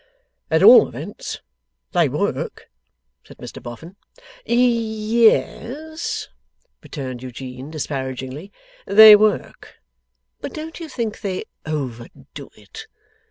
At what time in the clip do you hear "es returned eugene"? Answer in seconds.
5.29-7.69